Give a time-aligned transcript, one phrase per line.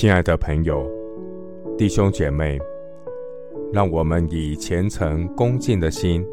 [0.00, 0.90] 亲爱的朋友、
[1.76, 2.58] 弟兄姐妹，
[3.70, 6.24] 让我们以虔诚恭敬的心，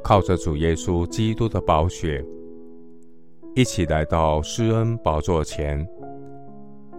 [0.00, 2.24] 靠着主耶稣基督的宝血，
[3.56, 5.84] 一起来到施恩宝座前，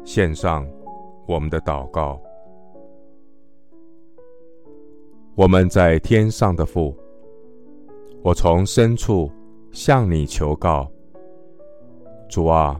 [0.03, 0.67] 献上
[1.25, 2.21] 我们的祷告。
[5.33, 6.93] 我们在天上的父，
[8.21, 9.31] 我从深处
[9.71, 10.91] 向你求告，
[12.27, 12.77] 主啊，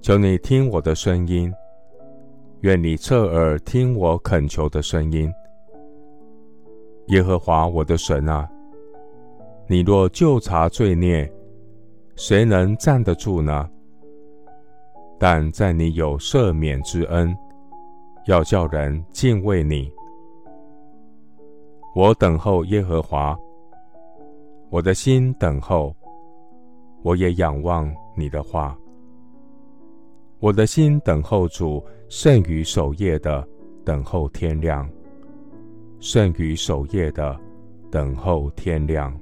[0.00, 1.48] 求你听我的声音。
[2.62, 5.28] 愿你侧耳听我恳求的声音，
[7.08, 8.48] 耶和华我的神啊！
[9.66, 11.28] 你若就察罪孽，
[12.14, 13.68] 谁能站得住呢？
[15.18, 17.36] 但在你有赦免之恩，
[18.26, 19.92] 要叫人敬畏你。
[21.96, 23.36] 我等候耶和华，
[24.70, 25.92] 我的心等候，
[27.02, 28.78] 我也仰望你的话。
[30.42, 33.46] 我的心等候主，胜于守夜的
[33.84, 34.84] 等候天亮；
[36.00, 37.38] 胜于守夜的
[37.92, 39.16] 等候天亮。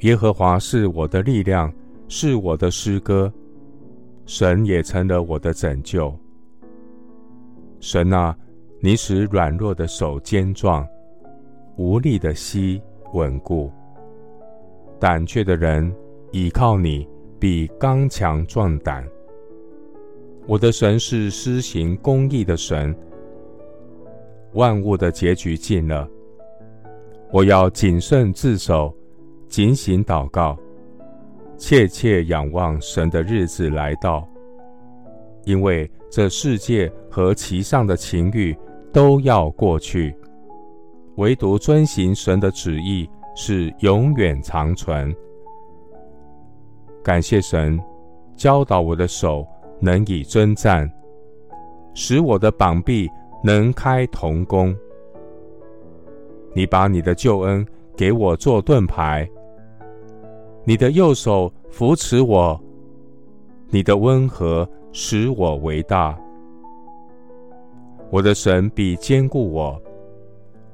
[0.00, 1.70] 耶和华是我的力量，
[2.08, 3.30] 是我的诗歌，
[4.24, 6.18] 神也成了我的拯救。
[7.78, 8.34] 神啊，
[8.80, 10.88] 你使软弱的手坚壮，
[11.76, 12.80] 无力的膝
[13.12, 13.70] 稳固。
[14.98, 15.94] 胆怯的人
[16.32, 17.06] 倚靠你，
[17.38, 19.06] 必刚强壮胆。
[20.48, 22.96] 我的神是施行公义的神，
[24.52, 26.08] 万物的结局近了。
[27.32, 28.94] 我要谨慎自守，
[29.48, 30.56] 警醒祷告，
[31.58, 34.26] 切切仰望神的日子来到。
[35.44, 38.56] 因为这世界和其上的情欲
[38.92, 40.14] 都要过去，
[41.16, 45.12] 唯独遵行神的旨意是永远长存。
[47.02, 47.80] 感谢神
[48.36, 49.44] 教导我的手。
[49.80, 50.90] 能以征战，
[51.94, 53.08] 使我的膀臂
[53.42, 54.74] 能开铜弓。
[56.54, 59.28] 你把你的救恩给我做盾牌，
[60.64, 62.58] 你的右手扶持我，
[63.68, 66.18] 你的温和使我为大。
[68.10, 69.80] 我的神必坚固我，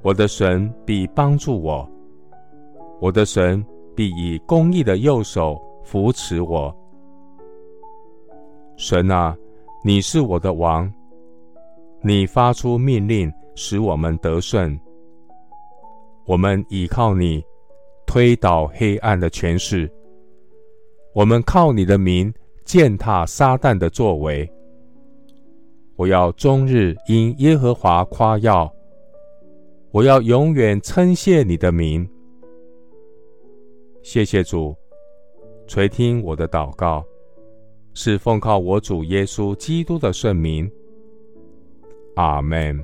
[0.03, 1.89] 我的神必帮助我，
[3.01, 3.65] 我的神
[3.97, 6.73] 必以公义的右手扶持我。
[8.77, 9.37] 神啊，
[9.85, 10.93] 你是我的王，
[12.03, 14.79] 你发出命令使我们得胜。
[16.27, 17.43] 我们倚靠你，
[18.07, 19.91] 推倒黑暗的权势。
[21.15, 22.33] 我们靠你的名
[22.65, 24.51] 践踏撒旦的作为。
[25.97, 28.73] 我要终日因耶和华夸耀，
[29.91, 32.09] 我要永远称谢你的名。
[34.03, 34.75] 谢谢主，
[35.67, 37.05] 垂听我的祷告。
[37.95, 40.71] 是奉靠我主耶稣基督的圣名，
[42.17, 42.83] 阿门。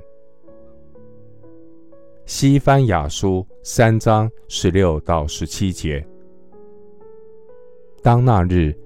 [2.27, 6.07] 西番雅书三章十六到十七节：
[8.03, 8.77] 当那日，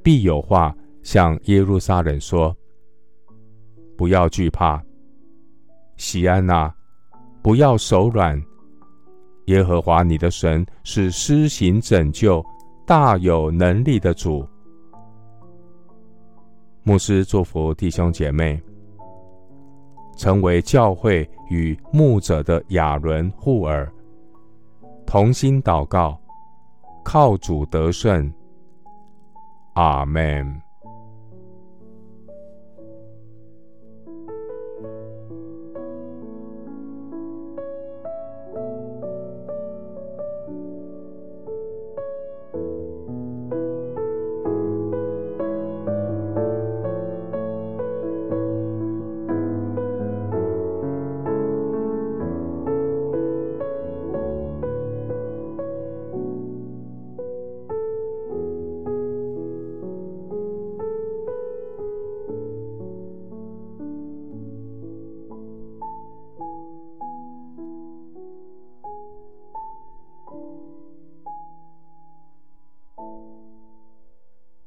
[0.00, 2.56] 必有话向耶路撒冷说：
[3.96, 4.80] 不要惧怕，
[5.96, 6.72] 锡安娜，
[7.42, 8.40] 不要手软。
[9.46, 12.42] 耶和华你的神是施行拯救、
[12.86, 14.46] 大有能力的主。
[16.86, 18.60] 牧师祝福弟兄姐妹，
[20.18, 23.90] 成为教会与牧者的雅伦、护耳，
[25.06, 26.20] 同心祷告，
[27.02, 28.30] 靠主得胜。
[29.72, 30.60] 阿门。